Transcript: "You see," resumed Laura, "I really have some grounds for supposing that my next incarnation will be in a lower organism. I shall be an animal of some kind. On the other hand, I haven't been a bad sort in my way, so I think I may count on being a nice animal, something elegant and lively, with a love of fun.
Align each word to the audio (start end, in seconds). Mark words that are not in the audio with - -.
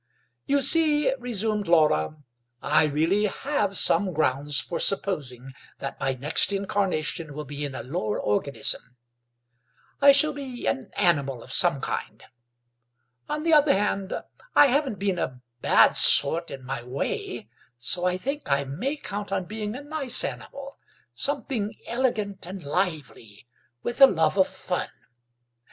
"You 0.47 0.63
see," 0.63 1.13
resumed 1.19 1.67
Laura, 1.67 2.15
"I 2.59 2.85
really 2.85 3.25
have 3.25 3.77
some 3.77 4.13
grounds 4.13 4.59
for 4.59 4.79
supposing 4.79 5.53
that 5.77 5.99
my 5.99 6.13
next 6.13 6.51
incarnation 6.51 7.35
will 7.35 7.45
be 7.45 7.63
in 7.65 7.75
a 7.75 7.83
lower 7.83 8.19
organism. 8.19 8.97
I 10.01 10.11
shall 10.11 10.33
be 10.33 10.65
an 10.65 10.89
animal 10.95 11.43
of 11.43 11.53
some 11.53 11.81
kind. 11.81 12.23
On 13.29 13.43
the 13.43 13.53
other 13.53 13.73
hand, 13.77 14.11
I 14.55 14.65
haven't 14.65 14.97
been 14.97 15.19
a 15.19 15.39
bad 15.61 15.95
sort 15.95 16.49
in 16.49 16.65
my 16.65 16.81
way, 16.81 17.47
so 17.77 18.05
I 18.05 18.17
think 18.17 18.51
I 18.51 18.63
may 18.63 18.95
count 18.97 19.31
on 19.31 19.45
being 19.45 19.75
a 19.75 19.83
nice 19.83 20.23
animal, 20.23 20.79
something 21.13 21.75
elegant 21.85 22.47
and 22.47 22.63
lively, 22.63 23.45
with 23.83 24.01
a 24.01 24.07
love 24.07 24.35
of 24.39 24.47
fun. 24.47 24.89